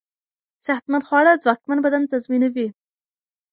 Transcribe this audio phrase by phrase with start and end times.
[0.65, 2.67] صحتمند خواړه ځواکمن بدن تضمينوي.